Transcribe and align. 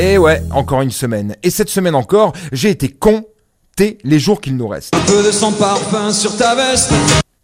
Et 0.00 0.16
ouais, 0.16 0.42
encore 0.50 0.80
une 0.80 0.90
semaine. 0.90 1.36
Et 1.42 1.50
cette 1.50 1.68
semaine 1.68 1.94
encore, 1.94 2.32
j'ai 2.52 2.70
été 2.70 2.88
compté 2.88 3.98
les 4.02 4.18
jours 4.18 4.40
qu'il 4.40 4.56
nous 4.56 4.66
reste. 4.66 4.94
Un 4.96 5.00
peu 5.00 5.22
de 5.22 5.30
sang 5.30 5.52
parfum 5.52 6.10
sur 6.10 6.34
ta 6.38 6.54
veste. 6.54 6.90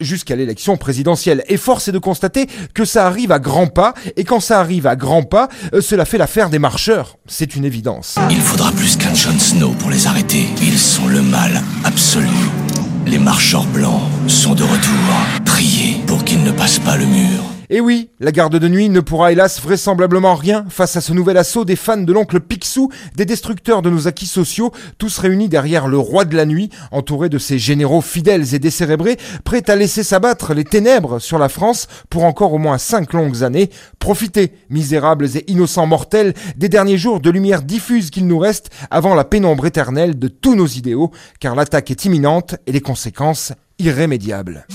Jusqu'à 0.00 0.36
l'élection 0.36 0.78
présidentielle. 0.78 1.44
Et 1.48 1.58
force 1.58 1.88
est 1.88 1.92
de 1.92 1.98
constater 1.98 2.46
que 2.72 2.86
ça 2.86 3.06
arrive 3.06 3.30
à 3.30 3.40
grands 3.40 3.66
pas, 3.66 3.92
et 4.16 4.24
quand 4.24 4.40
ça 4.40 4.58
arrive 4.58 4.86
à 4.86 4.96
grands 4.96 5.22
pas, 5.22 5.50
euh, 5.74 5.82
cela 5.82 6.06
fait 6.06 6.16
l'affaire 6.16 6.48
des 6.48 6.58
marcheurs. 6.58 7.18
C'est 7.26 7.56
une 7.56 7.66
évidence. 7.66 8.14
Il 8.30 8.40
faudra 8.40 8.72
plus 8.72 8.96
qu'un 8.96 9.12
Jon 9.12 9.38
Snow 9.38 9.72
pour 9.72 9.90
les 9.90 10.06
arrêter. 10.06 10.46
Ils 10.62 10.78
sont 10.78 11.08
le 11.08 11.20
mal 11.20 11.62
absolu. 11.84 12.26
Les 13.04 13.18
marcheurs 13.18 13.66
blancs 13.66 14.00
sont 14.28 14.54
de 14.54 14.62
retour. 14.62 15.44
Priez 15.44 15.98
pour 16.06 16.24
qu'ils 16.24 16.42
ne 16.42 16.52
passent 16.52 16.78
pas 16.78 16.96
le 16.96 17.04
mur. 17.04 17.55
Et 17.68 17.80
oui, 17.80 18.10
la 18.20 18.30
garde 18.30 18.56
de 18.56 18.68
nuit 18.68 18.88
ne 18.88 19.00
pourra 19.00 19.32
hélas 19.32 19.60
vraisemblablement 19.60 20.36
rien 20.36 20.64
face 20.68 20.96
à 20.96 21.00
ce 21.00 21.12
nouvel 21.12 21.36
assaut 21.36 21.64
des 21.64 21.74
fans 21.74 21.96
de 21.96 22.12
l'oncle 22.12 22.38
Picsou, 22.38 22.90
des 23.16 23.24
destructeurs 23.24 23.82
de 23.82 23.90
nos 23.90 24.06
acquis 24.06 24.26
sociaux, 24.26 24.70
tous 24.98 25.18
réunis 25.18 25.48
derrière 25.48 25.88
le 25.88 25.98
roi 25.98 26.24
de 26.24 26.36
la 26.36 26.46
nuit, 26.46 26.70
entouré 26.92 27.28
de 27.28 27.38
ses 27.38 27.58
généraux 27.58 28.02
fidèles 28.02 28.54
et 28.54 28.60
décérébrés, 28.60 29.16
prêts 29.42 29.68
à 29.68 29.74
laisser 29.74 30.04
s'abattre 30.04 30.54
les 30.54 30.62
ténèbres 30.62 31.18
sur 31.18 31.38
la 31.38 31.48
France 31.48 31.88
pour 32.08 32.22
encore 32.22 32.52
au 32.52 32.58
moins 32.58 32.78
cinq 32.78 33.12
longues 33.12 33.42
années. 33.42 33.70
Profitez, 33.98 34.52
misérables 34.70 35.36
et 35.36 35.44
innocents 35.48 35.86
mortels, 35.86 36.34
des 36.56 36.68
derniers 36.68 36.98
jours 36.98 37.18
de 37.18 37.30
lumière 37.30 37.62
diffuse 37.62 38.10
qu'il 38.10 38.28
nous 38.28 38.38
reste 38.38 38.70
avant 38.92 39.16
la 39.16 39.24
pénombre 39.24 39.66
éternelle 39.66 40.16
de 40.16 40.28
tous 40.28 40.54
nos 40.54 40.66
idéaux, 40.66 41.10
car 41.40 41.56
l'attaque 41.56 41.90
est 41.90 42.04
imminente 42.04 42.54
et 42.68 42.72
les 42.72 42.80
conséquences 42.80 43.52
irrémédiables. 43.78 44.66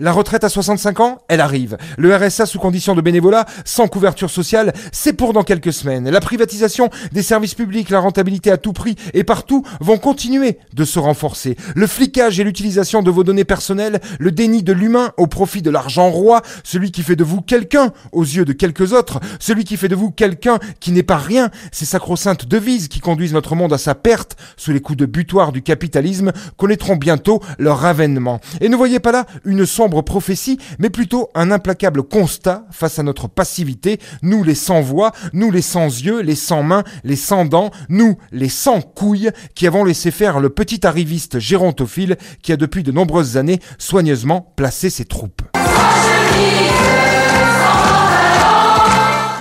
La 0.00 0.12
retraite 0.12 0.42
à 0.42 0.48
65 0.48 1.00
ans, 1.00 1.18
elle 1.28 1.40
arrive. 1.40 1.76
Le 1.96 2.14
RSA 2.14 2.46
sous 2.46 2.58
condition 2.58 2.94
de 2.94 3.00
bénévolat, 3.00 3.46
sans 3.64 3.86
couverture 3.86 4.30
sociale, 4.30 4.72
c'est 4.92 5.12
pour 5.12 5.32
dans 5.32 5.44
quelques 5.44 5.72
semaines. 5.72 6.10
La 6.10 6.20
privatisation 6.20 6.90
des 7.12 7.22
services 7.22 7.54
publics, 7.54 7.90
la 7.90 8.00
rentabilité 8.00 8.50
à 8.50 8.56
tout 8.56 8.72
prix 8.72 8.96
et 9.14 9.22
partout 9.22 9.64
vont 9.80 9.98
continuer 9.98 10.58
de 10.74 10.84
se 10.84 10.98
renforcer. 10.98 11.56
Le 11.76 11.86
flicage 11.86 12.40
et 12.40 12.44
l'utilisation 12.44 13.02
de 13.02 13.10
vos 13.10 13.22
données 13.22 13.44
personnelles, 13.44 14.00
le 14.18 14.32
déni 14.32 14.62
de 14.62 14.72
l'humain 14.72 15.12
au 15.16 15.28
profit 15.28 15.62
de 15.62 15.70
l'argent 15.70 16.10
roi, 16.10 16.42
celui 16.64 16.90
qui 16.90 17.02
fait 17.02 17.16
de 17.16 17.24
vous 17.24 17.40
quelqu'un 17.40 17.92
aux 18.12 18.24
yeux 18.24 18.44
de 18.44 18.52
quelques 18.52 18.92
autres, 18.92 19.20
celui 19.38 19.64
qui 19.64 19.76
fait 19.76 19.88
de 19.88 19.96
vous 19.96 20.10
quelqu'un 20.10 20.58
qui 20.80 20.90
n'est 20.90 21.02
pas 21.04 21.18
rien, 21.18 21.50
ces 21.70 21.84
sacro-saintes 21.84 22.46
devises 22.46 22.88
qui 22.88 23.00
conduisent 23.00 23.32
notre 23.34 23.54
monde 23.54 23.72
à 23.72 23.78
sa 23.78 23.94
perte 23.94 24.36
sous 24.56 24.72
les 24.72 24.80
coups 24.80 24.98
de 24.98 25.06
butoir 25.06 25.52
du 25.52 25.62
capitalisme 25.62 26.32
connaîtront 26.56 26.96
bientôt 26.96 27.27
leur 27.58 27.84
avènement. 27.84 28.40
Et 28.60 28.68
ne 28.68 28.76
voyez 28.76 29.00
pas 29.00 29.12
là 29.12 29.26
une 29.44 29.66
sombre 29.66 30.02
prophétie, 30.02 30.58
mais 30.78 30.90
plutôt 30.90 31.28
un 31.34 31.50
implacable 31.50 32.02
constat 32.02 32.64
face 32.70 32.98
à 32.98 33.02
notre 33.02 33.28
passivité, 33.28 33.98
nous 34.22 34.42
les 34.44 34.54
sans 34.54 34.80
voix, 34.80 35.12
nous 35.32 35.50
les 35.50 35.62
sans 35.62 35.86
yeux, 35.86 36.20
les 36.20 36.34
sans 36.34 36.62
mains, 36.62 36.84
les 37.04 37.16
sans 37.16 37.44
dents, 37.44 37.70
nous 37.88 38.16
les 38.32 38.48
sans 38.48 38.80
couilles, 38.80 39.30
qui 39.54 39.66
avons 39.66 39.84
laissé 39.84 40.10
faire 40.10 40.40
le 40.40 40.50
petit 40.50 40.86
arriviste 40.86 41.38
gérontophile 41.38 42.16
qui 42.42 42.52
a 42.52 42.56
depuis 42.56 42.82
de 42.82 42.92
nombreuses 42.92 43.36
années 43.36 43.60
soigneusement 43.78 44.52
placé 44.56 44.90
ses 44.90 45.04
troupes. 45.04 45.42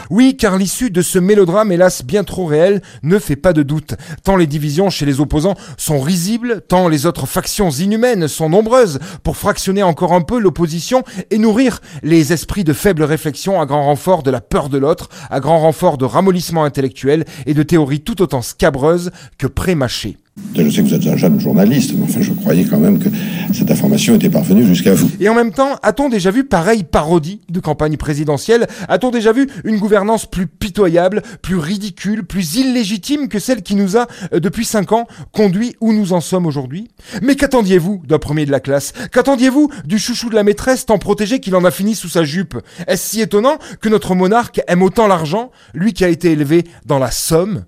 Oui, 0.10 0.38
car 0.38 0.58
l'issue 0.58 0.90
de 0.90 1.02
ce 1.02 1.20
mélodrame, 1.20 1.72
hélas 1.72 2.04
bien 2.04 2.24
trop 2.24 2.46
réel, 2.46 2.82
ne 3.04 3.20
fait 3.20 3.36
pas 3.36 3.54
de 3.54 3.64
doute. 3.64 3.96
Tant 4.24 4.36
les 4.36 4.48
divisions 4.48 4.90
chez 4.90 5.06
les 5.06 5.20
opposants 5.20 5.56
sont 5.78 6.00
risibles, 6.00 6.62
tant 6.68 6.88
les 6.88 7.06
autres 7.06 7.26
factions 7.26 7.70
inhumaines 7.70 8.28
sont 8.28 8.50
nombreuses 8.50 9.00
pour 9.24 9.38
fractionner 9.38 9.84
encore 9.84 10.14
un 10.14 10.22
peu 10.22 10.40
l'opposition 10.40 11.04
et 11.32 11.38
nourrir 11.38 11.82
les 12.04 12.34
esprits 12.34 12.64
de 12.64 12.74
faible 12.74 13.04
réflexion 13.04 13.60
à 13.60 13.66
grand 13.66 13.84
renfort 13.84 14.24
de 14.24 14.32
la 14.32 14.42
peur 14.42 14.70
de 14.70 14.78
l'autre, 14.78 15.10
à 15.30 15.40
grand 15.40 15.60
renfort 15.60 15.98
de 15.98 16.06
ramollissement 16.06 16.64
intellectuel 16.64 17.26
et 17.46 17.54
de 17.54 17.64
théories 17.64 18.02
tout 18.02 18.22
autant 18.22 18.42
scabreuses 18.42 19.12
que 19.38 19.48
prémâchées. 19.48 20.18
Je 20.56 20.70
sais 20.72 20.82
que 20.82 20.88
vous 20.88 20.94
êtes 20.94 21.08
un 21.08 21.18
jeune 21.18 21.40
journaliste, 21.40 21.94
mais 21.96 22.04
enfin, 22.04 22.22
je 22.22 22.32
croyais 22.32 22.66
quand 22.66 22.80
même 22.80 22.98
que 22.98 23.10
cette 23.54 23.70
information 23.70 24.16
était 24.16 24.30
parvenue 24.30 24.66
jusqu'à 24.66 24.94
vous. 24.94 25.10
Et 25.20 25.30
en 25.30 25.36
même 25.36 25.52
temps, 25.52 25.76
a-t-on 25.84 26.10
déjà 26.10 26.32
vu 26.32 26.44
pareille 26.46 26.84
parodie 26.84 27.42
de 27.50 27.60
campagne 27.60 27.96
présidentielle? 27.96 28.68
A-t-on 28.90 29.12
déjà 29.12 29.34
vu 29.34 29.48
une 29.66 29.78
gouvernance 29.78 30.26
plus 30.26 30.48
pitoyable, 30.48 31.22
plus 31.42 31.58
ridicule, 31.58 32.24
plus 32.24 32.56
illégitime 32.56 33.28
que 33.28 33.40
celle 33.40 33.62
qui 33.62 33.76
nous 33.76 33.98
a, 33.98 34.08
euh, 34.34 34.40
depuis 34.40 34.66
cinq 34.66 34.94
ans, 34.94 35.06
conduit 35.32 35.76
où 35.80 35.94
nous 35.94 36.14
en 36.14 36.22
sommes 36.22 36.48
aujourd'hui? 36.48 36.88
Mais 37.22 37.36
qu'attendiez-vous 37.36 38.02
d'un 38.08 38.20
premier 38.20 38.46
de 38.46 38.52
la 38.52 38.60
classe? 38.60 38.94
Qu'attendiez-vous 39.12 39.70
du 39.86 40.00
chouchou 40.00 40.30
de 40.30 40.36
la 40.36 40.44
maîtresse 40.44 40.88
tant 40.88 40.98
protégé 40.98 41.40
qu'il 41.40 41.56
en 41.56 41.66
a 41.66 41.72
fini 41.72 41.94
sous 41.94 42.10
sa 42.10 42.24
jupe? 42.24 42.58
Est-ce 42.88 43.10
si 43.10 43.22
étonnant 43.22 43.58
que 43.80 43.90
notre 43.90 44.16
monarque 44.16 44.62
aime 44.68 44.82
autant 44.82 45.08
l'argent, 45.08 45.52
lui 45.76 45.94
qui 45.94 46.04
a 46.04 46.10
été 46.10 46.32
élevé 46.32 46.64
dans 46.86 47.00
la 47.00 47.12
somme? 47.12 47.64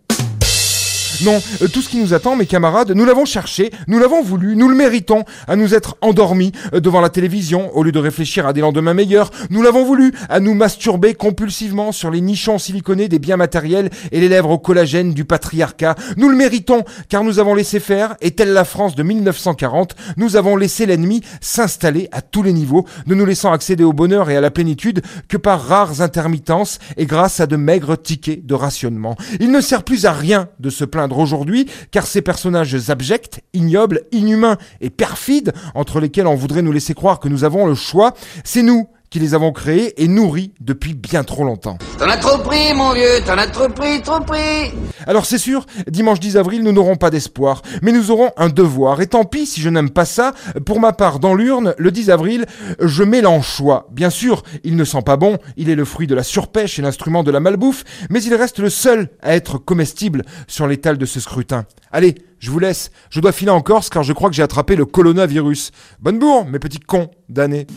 Non, 1.24 1.42
euh, 1.62 1.68
tout 1.68 1.82
ce 1.82 1.90
qui 1.90 1.98
nous 1.98 2.14
attend, 2.14 2.36
mes 2.36 2.46
camarades, 2.46 2.92
nous 2.92 3.04
l'avons 3.04 3.26
cherché, 3.26 3.72
nous 3.88 4.00
l'avons 4.00 4.22
voulu, 4.22 4.56
nous 4.56 4.70
le 4.70 4.76
méritons, 4.76 5.26
à 5.48 5.56
nous 5.58 5.74
être 5.74 5.98
endormis 6.02 6.54
euh, 6.74 6.80
devant 6.80 7.02
la 7.02 7.10
télévision 7.10 7.76
au 7.76 7.84
lieu 7.84 7.92
de 7.92 8.00
réfléchir 8.00 8.48
à 8.48 8.54
des 8.54 8.62
lendemains 8.62 8.94
meilleurs. 8.94 9.30
Nous 9.50 9.62
l'avons 9.62 9.84
voulu, 9.84 10.14
à 10.30 10.40
nous 10.40 10.54
masturber 10.54 11.16
compulsivement 11.16 11.92
sur 11.92 12.10
les 12.10 12.22
nichons 12.22 12.58
siliconés 12.58 13.10
des 13.10 13.20
biens 13.20 13.36
matériels 13.36 13.90
et 14.12 14.22
les 14.22 14.30
lèvres 14.30 14.52
au 14.52 14.58
collagène 14.58 15.14
du 15.14 15.26
patriarcat. 15.26 15.96
Nous 16.16 16.30
le 16.30 16.38
méritons, 16.38 16.86
car 17.10 17.24
nous 17.24 17.40
avons 17.40 17.54
laissé 17.54 17.80
faire, 17.80 18.16
et 18.22 18.32
telle 18.32 18.54
la 18.54 18.64
France 18.64 18.96
de 18.96 19.04
1940, 19.04 19.96
nous 20.16 20.38
avons 20.38 20.56
laissé 20.56 20.86
l'ennemi 20.86 21.22
s'installer 21.42 22.08
à 22.12 22.22
tous 22.22 22.44
les 22.44 22.54
niveaux, 22.54 22.86
ne 23.08 23.16
nous 23.16 23.26
laissant 23.26 23.52
accéder 23.52 23.84
au 23.84 23.94
bonheur 23.94 24.30
et 24.30 24.38
à 24.38 24.42
la 24.42 24.52
plénitude 24.52 25.02
que 25.28 25.38
par 25.38 25.62
rares 25.62 26.02
intermittences 26.02 26.80
et 26.96 27.06
grâce 27.06 27.40
à 27.40 27.48
de 27.48 27.58
maigres 27.58 27.98
tickets 28.02 28.46
de 28.46 28.54
rationnement. 28.54 29.18
Il 29.40 29.52
ne 29.52 29.62
sert 29.62 29.84
plus 29.84 30.06
à 30.06 30.14
rien 30.14 30.48
de 30.60 30.70
se 30.70 30.86
plaindre 30.86 31.09
aujourd'hui, 31.18 31.68
car 31.92 32.06
ces 32.06 32.22
personnages 32.22 32.90
abjects, 32.90 33.42
ignobles, 33.54 34.02
inhumains 34.12 34.58
et 34.82 34.90
perfides, 34.90 35.54
entre 35.74 36.00
lesquels 36.00 36.28
on 36.28 36.36
voudrait 36.36 36.62
nous 36.62 36.72
laisser 36.72 36.94
croire 36.94 37.20
que 37.20 37.30
nous 37.30 37.44
avons 37.44 37.66
le 37.66 37.76
choix, 37.76 38.14
c'est 38.44 38.62
nous 38.62 38.88
qui 39.10 39.20
les 39.20 39.34
avons 39.34 39.52
créés 39.52 40.02
et 40.02 40.08
nourris 40.08 40.52
depuis 40.60 40.94
bien 40.94 41.24
trop 41.24 41.44
longtemps. 41.44 41.78
T'en 41.98 42.10
as 42.10 42.18
trop 42.18 42.38
pris, 42.44 42.74
mon 42.76 42.94
vieux, 42.94 43.22
t'en 43.26 43.38
as 43.38 43.48
trop 43.48 43.70
pris, 43.70 44.02
trop 44.02 44.20
pris. 44.20 44.72
Alors 45.08 45.26
c'est 45.26 45.38
sûr, 45.38 45.66
dimanche 45.88 46.20
10 46.20 46.38
avril, 46.38 46.64
nous 46.64 46.72
n'aurons 46.72 46.96
pas 46.96 47.10
d'espoir, 47.10 47.62
mais 47.82 47.92
nous 47.92 48.12
aurons 48.12 48.32
un 48.38 48.50
devoir. 48.50 49.02
Et 49.02 49.08
tant 49.08 49.26
pis 49.26 49.46
si 49.46 49.62
je 49.62 49.70
n'aime 49.70 49.90
pas 49.90 50.06
ça, 50.06 50.34
pour 50.66 50.80
ma 50.80 50.94
part, 50.94 51.20
dans 51.20 51.34
l'urne, 51.34 51.74
le 51.78 51.92
10 51.92 52.10
avril, 52.10 52.46
je 52.80 53.04
mets 53.04 53.22
l'anchois. 53.22 53.88
Bien 53.92 54.10
sûr, 54.10 54.44
il 54.64 54.76
ne 54.76 54.84
sent 54.84 55.02
pas 55.06 55.18
bon, 55.18 55.38
il 55.58 55.70
est 55.70 55.76
le 55.76 55.86
fruit 55.86 56.08
de 56.08 56.16
la 56.16 56.24
surpêche 56.24 56.80
et 56.80 56.82
l'instrument 56.82 57.24
de 57.24 57.32
la 57.32 57.40
malbouffe, 57.40 57.84
mais 58.10 58.22
il 58.24 58.36
reste 58.36 58.60
le 58.60 58.70
seul 58.70 59.10
à 59.22 59.36
être 59.36 59.58
comestible 59.58 60.24
sur 60.48 60.68
l'étal 60.68 60.98
de 60.98 61.06
ce 61.06 61.20
scrutin. 61.20 61.66
Allez, 61.92 62.16
je 62.40 62.52
vous 62.52 62.60
laisse, 62.60 62.92
je 63.10 63.20
dois 63.20 63.32
filer 63.32 63.52
en 63.52 63.62
Corse 63.62 63.90
car 63.90 64.04
je 64.04 64.14
crois 64.14 64.30
que 64.30 64.36
j'ai 64.36 64.44
attrapé 64.44 64.76
le 64.76 64.86
coronavirus. 64.86 65.72
Bonne 66.00 66.20
bourre, 66.20 66.46
mes 66.46 66.60
petits 66.60 66.80
cons 66.80 67.10
d'année. 67.28 67.68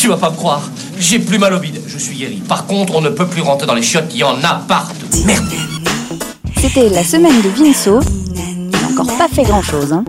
Tu 0.00 0.08
vas 0.08 0.16
pas 0.16 0.30
me 0.30 0.36
croire, 0.36 0.62
j'ai 0.98 1.18
plus 1.18 1.38
mal 1.38 1.52
au 1.54 1.58
bide, 1.58 1.80
je 1.86 1.98
suis 1.98 2.16
guéri. 2.16 2.42
Par 2.48 2.66
contre, 2.66 2.94
on 2.96 3.00
ne 3.00 3.10
peut 3.10 3.26
plus 3.26 3.42
rentrer 3.42 3.66
dans 3.66 3.74
les 3.74 3.82
chiottes, 3.82 4.10
il 4.12 4.18
y 4.18 4.24
en 4.24 4.42
a 4.42 4.54
partout. 4.66 5.06
Merde 5.24 5.44
C'était 6.60 6.88
la 6.88 7.04
semaine 7.04 7.40
de 7.42 7.48
Vinceau. 7.48 8.00
Il 8.26 8.70
n'a 8.70 8.88
encore 8.90 9.16
pas 9.16 9.28
fait 9.28 9.44
grand 9.44 9.62
chose, 9.62 9.92
hein. 9.92 10.04